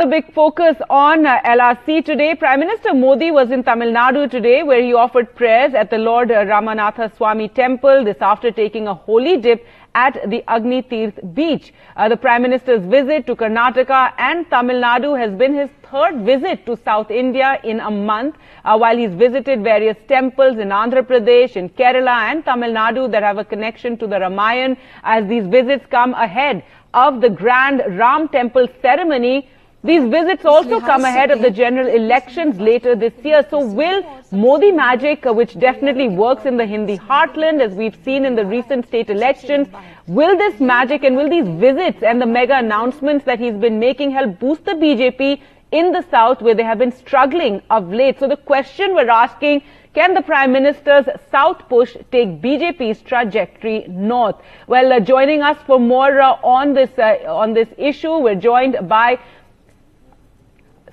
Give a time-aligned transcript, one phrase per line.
[0.00, 2.34] The big focus on uh, LRC today.
[2.34, 6.30] Prime Minister Modi was in Tamil Nadu today where he offered prayers at the Lord
[6.30, 8.02] Ramanathaswamy temple.
[8.02, 11.74] This after taking a holy dip at the Agnitheerth beach.
[11.96, 16.64] Uh, the Prime Minister's visit to Karnataka and Tamil Nadu has been his third visit
[16.64, 21.56] to South India in a month uh, while he's visited various temples in Andhra Pradesh,
[21.56, 25.84] in Kerala and Tamil Nadu that have a connection to the Ramayan as these visits
[25.90, 26.64] come ahead
[26.94, 29.46] of the grand Ram temple ceremony
[29.82, 33.46] these visits also come ahead of the general elections later this year.
[33.48, 38.26] So will Modi magic, uh, which definitely works in the Hindi heartland as we've seen
[38.26, 39.68] in the recent state elections,
[40.06, 44.10] will this magic and will these visits and the mega announcements that he's been making
[44.10, 45.40] help boost the BJP
[45.72, 48.18] in the south where they have been struggling of late?
[48.18, 49.62] So the question we're asking,
[49.94, 54.36] can the Prime Minister's South push take BJP's trajectory north?
[54.68, 58.88] Well, uh, joining us for more uh, on this uh, on this issue, we're joined
[58.88, 59.18] by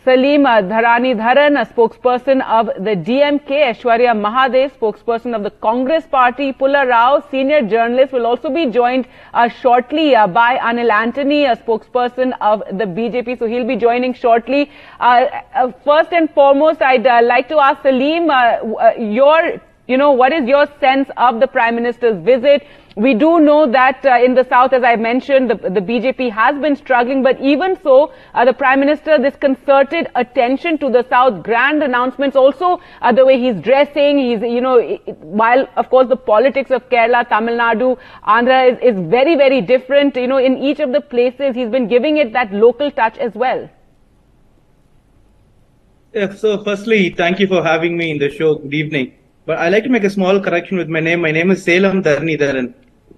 [0.08, 6.54] Salim Dharani Dharan, a spokesperson of the DMK, Aishwarya Mahadev, spokesperson of the Congress Party,
[6.54, 11.58] Pulla Rao, senior journalist, will also be joined uh, shortly uh, by Anil Antony, a
[11.58, 13.38] spokesperson of the BJP.
[13.38, 14.72] So he'll be joining shortly.
[15.02, 20.14] Uh, uh first and foremost, I'd uh, like to ask Salim, uh, your, you know,
[20.14, 22.66] what is your sense of the Prime Minister's visit?
[22.98, 26.60] We do know that uh, in the south, as I mentioned, the, the, BJP has
[26.60, 31.44] been struggling, but even so, uh, the Prime Minister, this concerted attention to the south,
[31.44, 34.82] grand announcements, also uh, the way he's dressing, he's, you know,
[35.20, 40.16] while of course the politics of Kerala, Tamil Nadu, Andhra is, is very, very different,
[40.16, 43.36] you know, in each of the places, he's been giving it that local touch as
[43.36, 43.70] well.
[46.16, 48.56] Yeah, so firstly, thank you for having me in the show.
[48.56, 49.14] Good evening.
[49.46, 51.22] But I like to make a small correction with my name.
[51.22, 52.74] My name is Salem Dharan.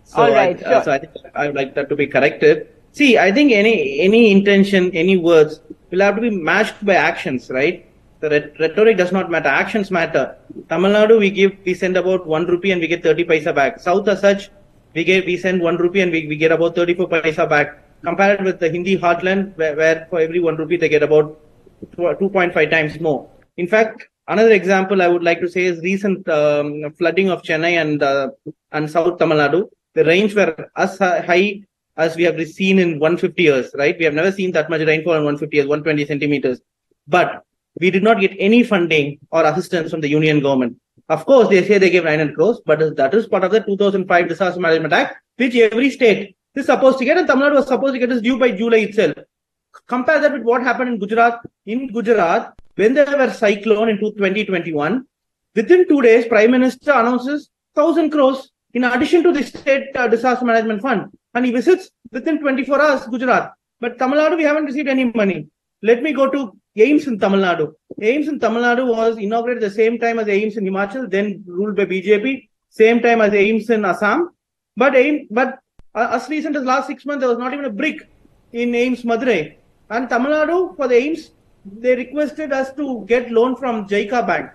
[0.10, 0.58] So All right.
[0.66, 2.68] I, uh, so I think I would like that to be corrected.
[2.94, 5.60] See, I think any any intention, any words
[5.92, 7.86] will have to be matched by actions, right?
[8.22, 8.30] The
[8.60, 9.50] rhetoric does not matter.
[9.50, 10.36] Actions matter.
[10.68, 13.80] Tamil Nadu, we give, we send about one rupee and we get 30 paisa back.
[13.80, 14.50] South as such,
[14.96, 17.78] we get, we send one rupee and we, we get about 34 paisa back.
[18.04, 21.40] Compared with the Hindi heartland, where, where for every one rupee they get about
[21.98, 23.30] 2.5 times more.
[23.58, 27.74] In fact, another example I would like to say is recent um, flooding of Chennai
[27.82, 28.30] and uh,
[28.72, 31.62] and South Tamil Nadu the rains were as high
[31.98, 33.98] as we have seen in 150 years, right?
[33.98, 36.62] We have never seen that much rainfall in 150 years, 120 centimeters.
[37.08, 37.44] But
[37.80, 40.78] we did not get any funding or assistance from the union government.
[41.10, 44.28] Of course, they say they gave 900 crores, but that is part of the 2005
[44.28, 47.94] Disaster Management Act, which every state is supposed to get, and Tamil Nadu was supposed
[47.94, 49.16] to get this due by July itself.
[49.88, 51.40] Compare that with what happened in Gujarat.
[51.66, 55.06] In Gujarat, when there were cyclone in 2021,
[55.56, 60.46] within two days, Prime Minister announces 1000 crores in addition to the state uh, disaster
[60.46, 61.12] management fund.
[61.34, 63.54] And he visits within 24 hours Gujarat.
[63.80, 65.48] But Tamil Nadu, we haven't received any money.
[65.82, 67.74] Let me go to AIIMS in Tamil Nadu.
[68.02, 71.76] AIIMS in Tamil Nadu was inaugurated the same time as AIIMS in Himachal, then ruled
[71.76, 74.30] by BJP, same time as AIIMS in Assam.
[74.76, 75.60] But AIIMS, but
[75.96, 78.10] uh, as recent as last six months, there was not even a brick
[78.52, 79.56] in AIIMS Madurai.
[79.90, 81.32] And Tamil Nadu, for the AIIMS,
[81.66, 84.52] they requested us to get loan from JICA Bank,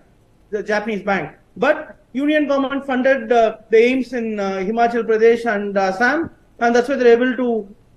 [0.50, 1.34] the Japanese bank.
[1.56, 6.30] But union government funded uh, the AIIMS in uh, Himachal Pradesh and Assam,
[6.60, 7.48] and that's why they're able to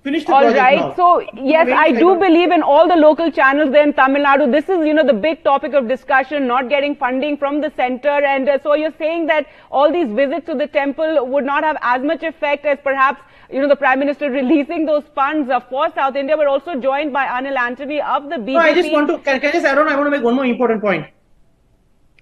[0.08, 0.80] finish the all project right.
[0.80, 0.96] now.
[0.96, 1.22] So
[1.54, 4.52] yes, I do believe in all the local channels there in Tamil Nadu.
[4.52, 8.16] This is, you know, the big topic of discussion, not getting funding from the center.
[8.34, 11.78] And uh, so you're saying that all these visits to the temple would not have
[11.82, 15.92] as much effect as perhaps, you know, the Prime Minister releasing those funds uh, for
[15.94, 16.38] South India.
[16.38, 18.54] We're also joined by Anil Antony of the BJP.
[18.54, 20.24] No, I just want to, can, can I just add on, I want to make
[20.24, 21.08] one more important point.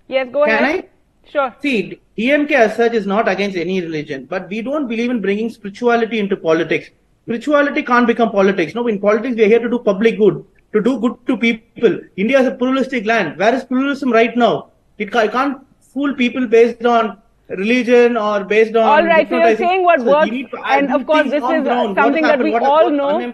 [0.08, 0.86] Yes, go can ahead.
[0.86, 0.95] I?
[1.32, 1.56] Sure.
[1.62, 5.50] See, DMK as such is not against any religion, but we don't believe in bringing
[5.50, 6.90] spirituality into politics.
[7.24, 8.76] Spirituality can't become politics.
[8.76, 12.00] No, in politics, we are here to do public good, to do good to people.
[12.16, 13.38] India is a pluralistic land.
[13.38, 14.70] Where is pluralism right now?
[14.98, 17.18] It can't fool people based on
[17.48, 21.26] religion or based on all right so you're saying what so works and of course
[21.30, 23.32] this is something that we all know.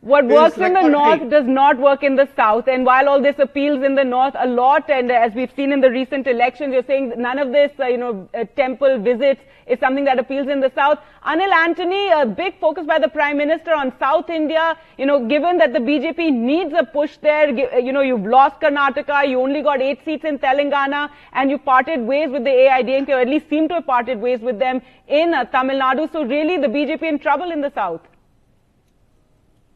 [0.00, 3.38] what works in the north does not work in the south and while all this
[3.38, 6.82] appeals in the north a lot and as we've seen in the recent elections you're
[6.82, 10.58] saying none of this uh, you know uh, temple visits is something that appeals in
[10.58, 10.98] the south.
[11.24, 15.56] Anil antony a big focus by the prime minister on south india you know given
[15.56, 19.62] that the bjp needs a push there uh, you know you've lost karnataka you only
[19.62, 23.51] got eight seats in telangana and you parted ways with the AIADMK or at least
[23.52, 24.80] seem to have parted ways with them
[25.20, 26.10] in uh, Tamil Nadu.
[26.12, 28.00] So really the BJP in trouble in the south.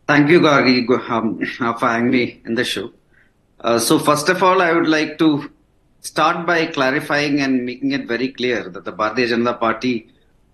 [0.07, 0.79] Thank you, Gargi,
[1.11, 1.45] um,
[1.79, 2.91] for having me in the show.
[3.61, 5.51] Uh, so first of all, I would like to
[6.01, 10.09] start by clarifying and making it very clear that the Bharatiya Janata Party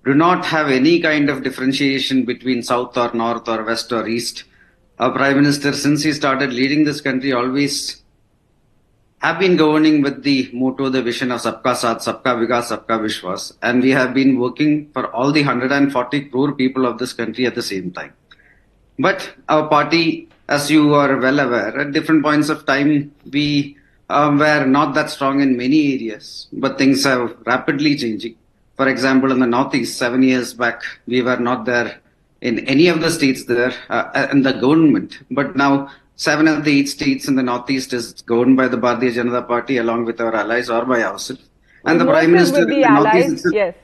[0.05, 4.45] do not have any kind of differentiation between south or north or west or east.
[5.03, 8.03] our Prime Minister, since he started leading this country, always
[9.23, 13.53] have been governing with the motto, the vision of Sabka Saath, Sabka Vikas, Sabka Vishwas.
[13.63, 17.55] And we have been working for all the 140 crore people of this country at
[17.55, 18.13] the same time.
[18.99, 23.77] But our party, as you are well aware, at different points of time, we
[24.11, 28.35] um, were not that strong in many areas, but things have rapidly changing.
[28.77, 32.01] For example, in the Northeast, seven years back, we were not there
[32.41, 35.21] in any of the states there uh, in the government.
[35.31, 35.91] But now,
[36.27, 39.77] seven of the eight states in the Northeast is governed by the Bharatiya Janata Party
[39.85, 41.45] along with our allies or by ourselves.
[41.85, 43.75] And the Most Prime Minister with in the the Northeast allies, is- yes.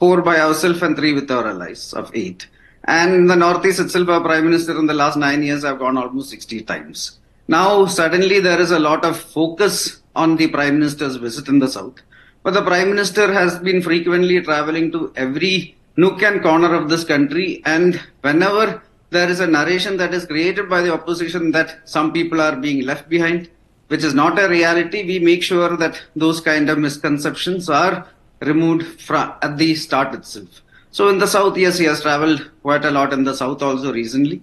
[0.00, 2.46] Four by ourselves and three with our allies of eight.
[2.84, 5.96] And in the Northeast itself, our Prime Minister in the last nine years have gone
[5.96, 7.18] almost 60 times.
[7.48, 11.68] Now, suddenly there is a lot of focus on the Prime Minister's visit in the
[11.68, 11.98] South.
[12.42, 17.04] But the Prime Minister has been frequently traveling to every nook and corner of this
[17.04, 17.62] country.
[17.64, 22.40] And whenever there is a narration that is created by the opposition that some people
[22.40, 23.48] are being left behind,
[23.88, 28.06] which is not a reality, we make sure that those kind of misconceptions are
[28.40, 30.62] removed from at the start itself.
[30.90, 33.92] So in the south, yes, he has traveled quite a lot in the south also
[33.92, 34.42] recently.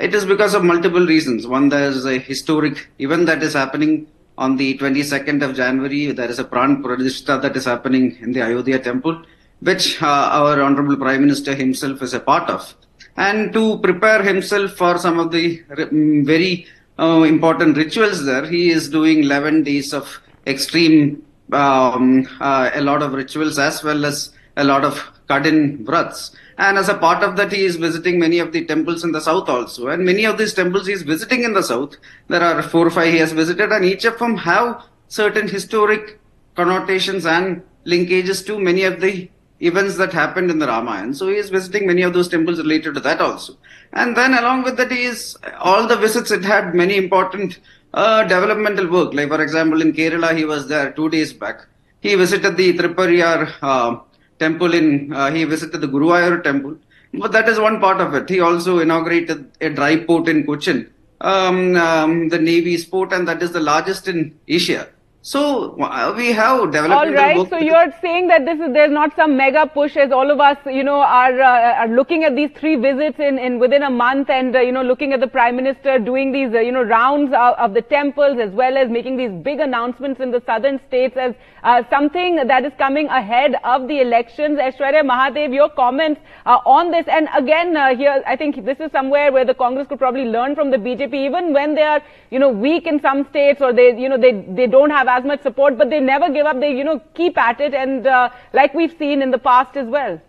[0.00, 1.46] It is because of multiple reasons.
[1.46, 4.06] One, there is a historic event that is happening
[4.36, 6.12] on the 22nd of January.
[6.12, 9.24] There is a Pran Pratishtha that is happening in the Ayodhya temple,
[9.60, 12.74] which uh, our Honorable Prime Minister himself is a part of.
[13.16, 16.66] And to prepare himself for some of the mm, very
[16.98, 23.02] uh, important rituals there, he is doing 11 days of extreme, um, uh, a lot
[23.02, 26.34] of rituals as well as a lot of Kadin vrats.
[26.58, 29.20] And as a part of that, he is visiting many of the temples in the
[29.20, 29.88] south also.
[29.88, 31.96] And many of these temples he is visiting in the south.
[32.28, 36.20] There are four or five he has visited, and each of them have certain historic
[36.54, 39.28] connotations and linkages to many of the
[39.66, 41.14] events that happened in the Ramayana.
[41.14, 43.56] So he is visiting many of those temples related to that also.
[43.92, 46.30] And then along with that, he is all the visits.
[46.30, 47.58] It had many important
[47.92, 49.14] uh, developmental work.
[49.14, 51.66] Like for example, in Kerala, he was there two days back.
[52.00, 54.00] He visited the Triprayar uh,
[54.38, 55.12] temple in.
[55.12, 56.76] Uh, he visited the Guruvayur temple.
[57.14, 58.28] But that is one part of it.
[58.28, 63.40] He also inaugurated a dry port in Cochin, um, um, the Navy's port, and that
[63.40, 64.88] is the largest in Asia.
[65.26, 66.92] So uh, we have developed.
[66.92, 67.48] All right.
[67.48, 70.58] So you're saying that this is there's not some mega push as all of us,
[70.66, 74.28] you know, are uh, are looking at these three visits in, in within a month
[74.28, 77.32] and uh, you know looking at the prime minister doing these uh, you know rounds
[77.32, 81.16] of, of the temples as well as making these big announcements in the southern states
[81.16, 84.58] as uh, something that is coming ahead of the elections.
[84.58, 88.92] Aishwarya Mahadev, your comments uh, on this and again uh, here I think this is
[88.92, 92.38] somewhere where the Congress could probably learn from the BJP even when they are you
[92.38, 95.42] know weak in some states or they you know they they don't have as much
[95.48, 98.28] support but they never give up they you know keep at it and uh,
[98.60, 100.20] like we've seen in the past as well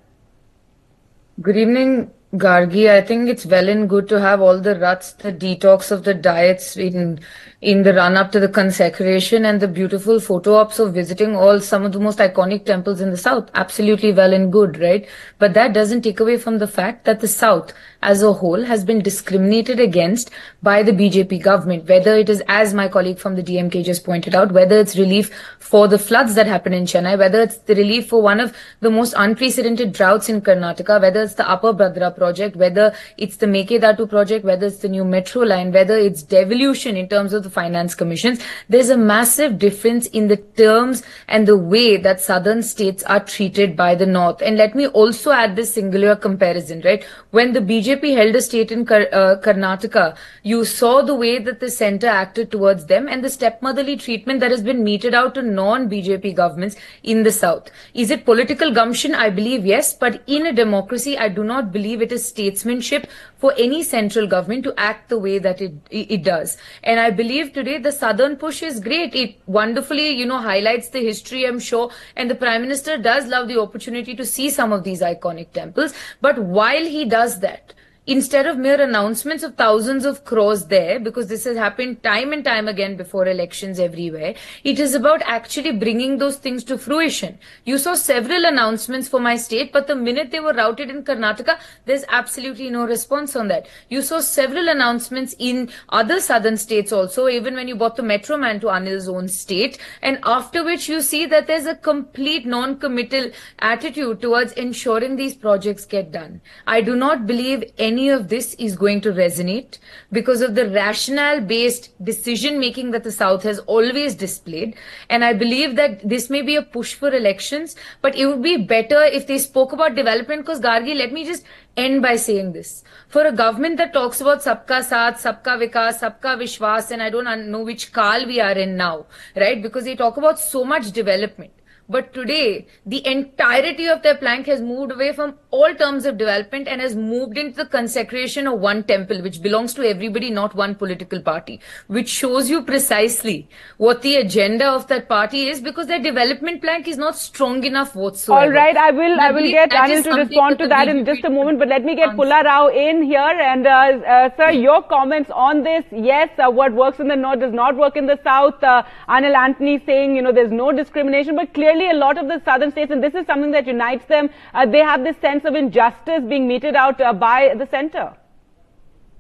[1.42, 2.90] Good evening, Gargi.
[2.90, 6.14] I think it's well and good to have all the ruts, the detox of the
[6.14, 7.20] diets in
[7.62, 11.60] in the run up to the consecration and the beautiful photo ops of visiting all
[11.60, 13.50] some of the most iconic temples in the south.
[13.54, 15.10] Absolutely well and good, right?
[15.40, 17.74] But that doesn't take away from the fact that the south
[18.06, 20.30] as a whole has been discriminated against
[20.62, 24.36] by the BJP government, whether it is, as my colleague from the DMK just pointed
[24.36, 28.08] out, whether it's relief for the floods that happened in Chennai, whether it's the relief
[28.08, 32.56] for one of the most unprecedented droughts in Karnataka, whether it's the Upper Bhadra project,
[32.56, 37.10] whether it's the Mekedatu project, whether it's the new metro line, whether it's devolution in
[37.10, 41.98] terms of the finance commissions, there's a massive difference in the terms and the way
[41.98, 44.42] that southern states are treated by the north.
[44.44, 47.04] And let me also add this singular comparison, right?
[47.32, 51.60] When the BJP held a state in Kar- uh, Karnataka, you saw the way that
[51.60, 55.42] the center acted towards them and the stepmotherly treatment that has been meted out to
[55.42, 57.70] non-BJP governments in the south.
[57.94, 59.16] Is it political gumption?
[59.16, 63.54] I believe yes, but in a democracy, I do not believe it is statesmanship for
[63.58, 66.58] any central government to act the way that it it does.
[66.84, 69.16] And I believe today the southern push is great.
[69.16, 71.92] It wonderfully, you know, highlights the history, I'm sure.
[72.16, 75.94] And the prime minister does love the opportunity to see some of these iconic temples.
[76.22, 77.74] But while he does that,
[78.08, 82.44] instead of mere announcements of thousands of crores there, because this has happened time and
[82.44, 87.38] time again before elections everywhere, it is about actually bringing those things to fruition.
[87.64, 91.58] You saw several announcements for my state, but the minute they were routed in Karnataka,
[91.86, 93.68] there's absolutely no response on that.
[93.90, 98.38] You saw several announcements in other southern states also, even when you bought the Metro
[98.38, 103.32] Man to Anil's own state, and after which you see that there's a complete non-committal
[103.60, 106.42] attitude towards ensuring these projects get done.
[106.68, 109.78] I do not believe any any of this is going to resonate
[110.12, 114.76] because of the rationale based decision making that the South has always displayed.
[115.10, 118.58] And I believe that this may be a push for elections, but it would be
[118.74, 121.46] better if they spoke about development because Gargi, let me just
[121.78, 122.84] end by saying this.
[123.08, 127.52] For a government that talks about Sabka Saath, Sabka Vikas, Sabka Vishwas, and I don't
[127.52, 129.62] know which kal we are in now, right?
[129.62, 131.55] Because they talk about so much development.
[131.88, 136.68] But today, the entirety of their plank has moved away from all terms of development
[136.68, 140.74] and has moved into the consecration of one temple, which belongs to everybody, not one
[140.74, 146.02] political party, which shows you precisely what the agenda of that party is because their
[146.02, 148.46] development plank is not strong enough whatsoever.
[148.46, 151.30] All right, I will, I will get Anil to respond to that in just a
[151.30, 153.20] moment, but let me get Pulla Rao in here.
[153.20, 155.86] And, uh, uh, sir, your comments on this.
[155.92, 158.64] Yes, uh, what works in the north does not work in the south.
[158.64, 162.28] Uh, Anil Antony saying, you know, there's no discrimination, but clearly clearly a lot of
[162.28, 165.46] the southern states, and this is something that unites them, uh, they have this sense
[165.46, 168.16] of injustice being meted out uh, by the center.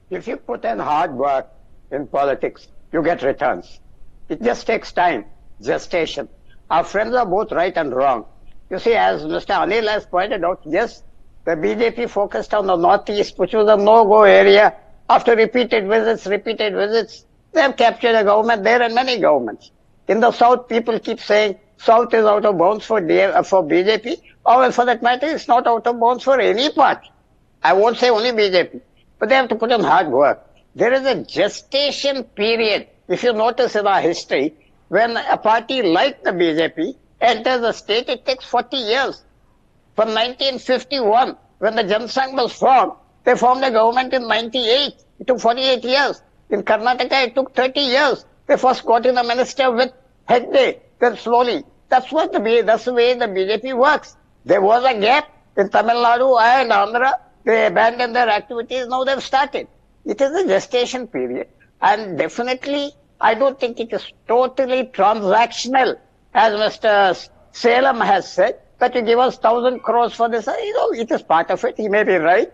[0.09, 1.47] If you put in hard work
[1.91, 3.79] in politics, you get returns.
[4.29, 5.25] It just takes time,
[5.62, 6.29] gestation.
[6.69, 8.25] Our friends are both right and wrong.
[8.69, 9.53] You see, as Mr.
[9.63, 11.03] Anil has pointed out, yes,
[11.43, 14.75] the BJP focused on the northeast, which was a no-go area.
[15.09, 19.71] After repeated visits, repeated visits, they have captured a government there and many governments.
[20.07, 24.22] In the south, people keep saying South is out of bounds for, uh, for BJP,
[24.46, 27.12] or for that matter, it's not out of bounds for any party.
[27.63, 28.82] I won't say only BJP,
[29.20, 30.46] but they have to put in hard work.
[30.75, 34.53] There is a gestation period, if you notice in our history,
[34.89, 39.24] when a party like the BJP enters a state, it takes 40 years.
[39.96, 44.94] From 1951, when the Janasangh was formed, they formed a government in 98.
[45.20, 46.22] It took 48 years.
[46.50, 48.25] In Karnataka, it took 30 years.
[48.48, 49.91] They first got in a minister with
[50.29, 51.64] Hegde then slowly.
[51.90, 54.16] That's what the that's the way the BJP works.
[54.44, 57.14] There was a gap in Tamil Nadu and Andhra.
[57.44, 58.88] They abandoned their activities.
[58.88, 59.68] Now they've started.
[60.04, 61.48] It is a gestation period,
[61.82, 65.98] and definitely, I don't think it is totally transactional,
[66.34, 67.30] as Mr.
[67.52, 68.60] Salem has said.
[68.78, 71.78] That you give us thousand crores for this, you know, it is part of it.
[71.78, 72.52] He may be right,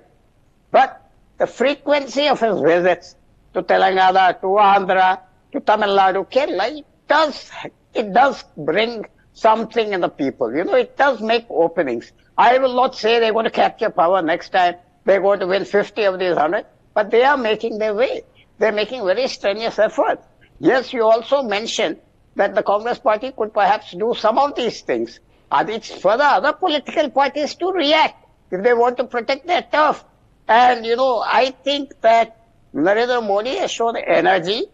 [0.69, 1.01] but
[1.39, 3.15] the frequency of his visits
[3.55, 5.19] to Telangana, to Andhra,
[5.51, 7.49] to Tamil Nadu, Kerala, does
[7.93, 10.53] it does bring something in the people.
[10.55, 12.11] You know, it does make openings.
[12.37, 14.75] I will not say they're going to capture power next time.
[15.05, 18.23] They're going to win 50 of these 100, but they are making their way.
[18.59, 20.25] They're making very strenuous efforts.
[20.59, 21.97] Yes, you also mentioned
[22.35, 25.19] that the Congress party could perhaps do some of these things.
[25.51, 29.63] And it's for the other political parties to react if they want to protect their
[29.63, 30.03] turf.
[30.47, 32.37] And, you know, I think that
[32.73, 34.65] Narendra Modi has shown energy,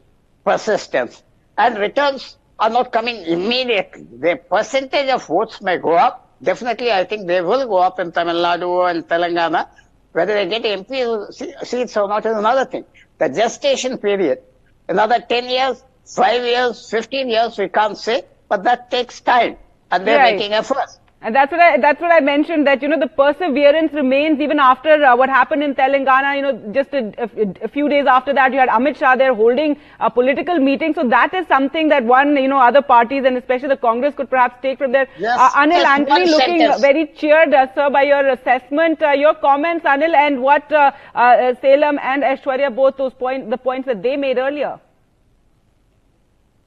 [0.44, 1.24] persistence,
[1.58, 4.06] and returns are not coming immediately.
[4.20, 6.38] The percentage of votes may go up.
[6.42, 9.68] Definitely, I think they will go up in Tamil Nadu and Telangana.
[10.12, 12.86] Whether they get MP seats or not is another thing.
[13.20, 14.40] The gestation period,
[14.88, 19.58] another 10 years, 5 years, 15 years, we can't say, but that takes time.
[19.92, 20.36] And they're right.
[20.36, 21.00] making efforts.
[21.28, 24.60] And that's what I, that's what I mentioned that, you know, the perseverance remains even
[24.60, 28.34] after uh, what happened in Telangana, you know, just a, a, a, few days after
[28.34, 30.94] that, you had Amit Shah there holding a political meeting.
[30.94, 34.30] So that is something that one, you know, other parties and especially the Congress could
[34.30, 35.06] perhaps take from there.
[35.20, 36.80] Yes, uh, Anil Antony looking sentence.
[36.80, 39.04] very cheered, uh, sir, by your assessment.
[39.04, 43.58] Uh, your comments, Anil, and what uh, uh, Salem and Aishwarya, both those points, the
[43.58, 44.80] points that they made earlier.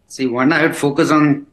[0.07, 1.47] See, one, I would focus on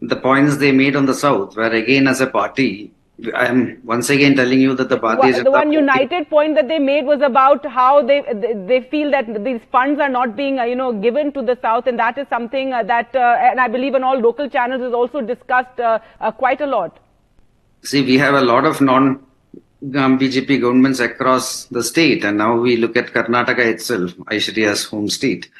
[0.00, 2.92] the points they made on the south, where again as a party,
[3.32, 6.66] I am once again telling you that the Bharatiya well, The one united point that
[6.66, 8.22] they made was about how they
[8.66, 11.86] they feel that these funds are not being uh, you know given to the south,
[11.86, 14.92] and that is something uh, that uh, and I believe in all local channels is
[14.92, 16.98] also discussed uh, uh, quite a lot.
[17.82, 19.20] See, we have a lot of non.
[19.96, 25.10] Um, BJP governments across the state, and now we look at Karnataka itself, Aishwarya's home
[25.10, 25.50] state.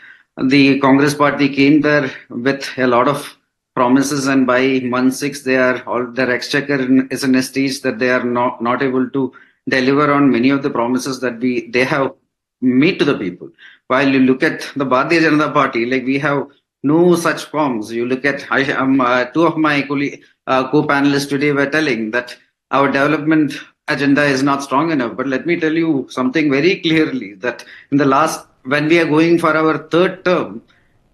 [0.42, 3.36] The Congress party came there with a lot of
[3.74, 6.78] promises and by month six they are all their exchequer
[7.10, 9.32] is in a stage that they are not not able to
[9.68, 12.12] deliver on many of the promises that we they have
[12.60, 13.50] made to the people.
[13.88, 16.46] While you look at the Bharatiya Janata Party like we have
[16.82, 19.82] no such forms you look at I, um, uh, two of my
[20.46, 22.36] uh, co-panelists today were telling that
[22.70, 23.54] our development
[23.88, 25.16] agenda is not strong enough.
[25.16, 29.06] But let me tell you something very clearly that in the last when we are
[29.06, 30.62] going for our third term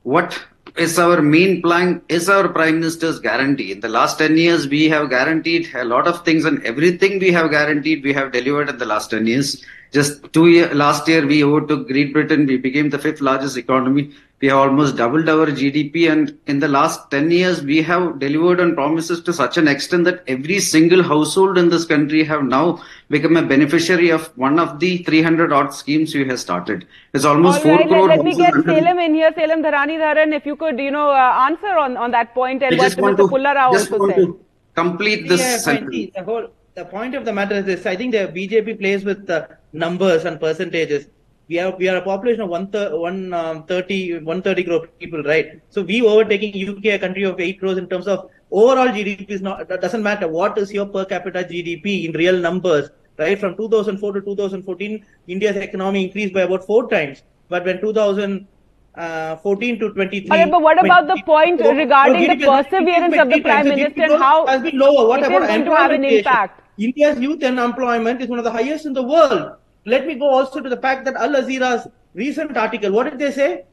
[0.02, 0.40] what
[0.76, 3.72] is our main plan, is our Prime Minister's guarantee.
[3.72, 7.32] In the last 10 years, we have guaranteed a lot of things and everything we
[7.32, 9.64] have guaranteed, we have delivered in the last 10 years.
[9.92, 12.46] Just two year, last year we overtook Great Britain.
[12.46, 14.12] We became the fifth largest economy.
[14.40, 16.10] We have almost doubled our GDP.
[16.10, 20.04] And in the last 10 years, we have delivered on promises to such an extent
[20.04, 22.80] that every single household in this country have now
[23.10, 26.86] become a beneficiary of one of the 300 odd schemes we have started.
[27.12, 29.32] It's almost All 4 right, crore let, let me get under- Salem in here.
[29.34, 32.74] Salem Dharani Dharan, if you could, you know, uh, answer on, on that point and
[32.76, 33.24] I what just want Mr.
[33.24, 34.24] to, Pulla just also want said.
[34.24, 34.40] to
[34.74, 35.92] complete this Yeah, sentence.
[35.92, 37.84] See, the whole the point of the matter is this.
[37.84, 41.06] I think the BJP plays with uh, numbers and percentages.
[41.48, 45.22] We have we are a population of one thir- one um, 30 130 crore people,
[45.24, 45.60] right?
[45.68, 49.42] So we overtaking UK, a country of eight crores in terms of overall GDP is
[49.42, 49.68] not.
[49.68, 50.28] That doesn't matter.
[50.28, 53.38] What is your per capita GDP in real numbers, right?
[53.38, 57.22] From 2004 to 2014, India's economy increased by about four times.
[57.48, 62.46] But when 2014 to 23, All right, but what about the point no, regarding the
[62.46, 65.08] perseverance of the Prime Minister and how has been lower.
[65.08, 66.62] What it about is going to have an impact?
[66.78, 69.56] India's youth unemployment is one of the highest in the world.
[69.86, 73.32] Let me go also to the fact that Al Jazeera's recent article, what did they
[73.32, 73.64] say?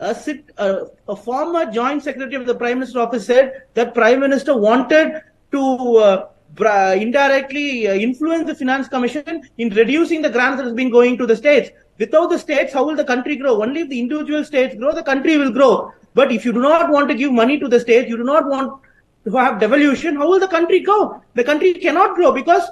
[0.00, 4.56] A, sit, a, former joint secretary of the Prime Minister office said that Prime Minister
[4.56, 10.74] wanted to uh, indirectly uh, influence the Finance Commission in reducing the grants that has
[10.74, 11.70] been going to the states.
[11.98, 13.60] Without the states, how will the country grow?
[13.60, 15.92] Only if the individual states grow, the country will grow.
[16.14, 18.46] But if you do not want to give money to the states, you do not
[18.46, 18.80] want
[19.24, 21.20] to have devolution, how will the country grow?
[21.34, 22.62] The country cannot grow because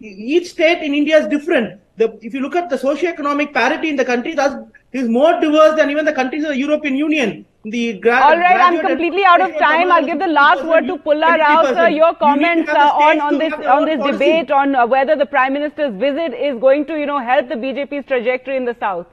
[0.00, 1.80] each state in India is different.
[1.96, 4.52] The, if you look at the socio-economic parity in the country, that
[4.92, 7.46] is more diverse than even the countries of the European Union.
[7.64, 9.90] The gra- All right, I'm completely out of time.
[9.90, 11.88] I'll give the last word to 20%, Pulla Rao, sir.
[11.88, 14.12] Your You need to comments have uh, on, on this on this policy.
[14.12, 17.56] debate on uh, whether the Prime Minister's visit is going to, you know, help the
[17.56, 19.06] BJP's trajectory in the South.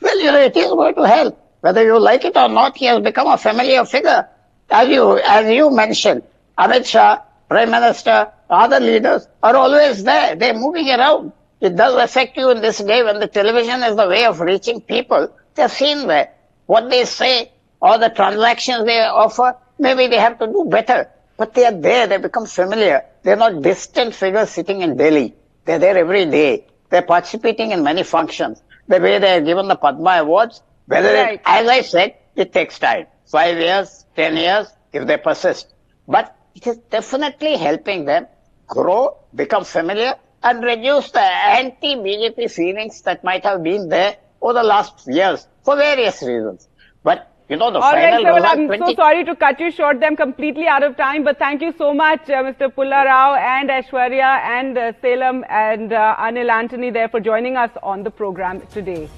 [0.00, 1.40] Well, you know, it is going to help.
[1.60, 4.28] Whether you like it or not, he has become a familiar figure.
[4.70, 6.22] As you, as you mentioned,
[6.58, 10.36] Amit Shah, Prime Minister, other leaders are always there.
[10.36, 11.32] They're moving around.
[11.64, 14.82] It does affect you in this day when the television is the way of reaching
[14.82, 15.28] people.
[15.54, 16.30] They're seen there.
[16.66, 21.08] What they say or the transactions they offer, maybe they have to do better.
[21.38, 22.06] But they are there.
[22.06, 23.04] They become familiar.
[23.22, 25.34] They're not distant figures sitting in Delhi.
[25.64, 26.66] They're there every day.
[26.90, 28.62] They're participating in many functions.
[28.88, 31.34] The way they are given the Padma Awards, whether Right.
[31.34, 33.06] it, as I said, it takes time.
[33.26, 35.72] Five years, ten years, if they persist.
[36.06, 38.26] But it is definitely helping them
[38.66, 44.62] grow, become familiar, and reduce the anti-BJP feelings that might have been there over the
[44.62, 46.68] last years for various reasons.
[47.02, 48.32] But, you know, the All right, final sir.
[48.34, 50.04] Well, I'm 20 so sorry to cut you short.
[50.04, 51.24] I'm completely out of time.
[51.24, 52.72] But thank you so much, uh, Mr.
[52.74, 57.70] Pulla Rao and Aishwarya and uh, Salem and uh, Anil Antony there for joining us
[57.82, 59.08] on the program today.